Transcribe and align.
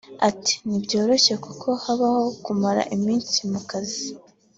Ati” 0.29 0.53
ntibyoroshye 0.67 1.33
kuko 1.45 1.67
habaho 1.83 2.21
kumara 2.43 2.81
iminsi 2.95 3.37
mu 3.51 3.61
kazi 3.69 4.05